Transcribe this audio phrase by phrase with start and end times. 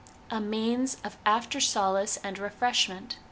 [0.31, 3.17] A Means of After Solace and Refreshment.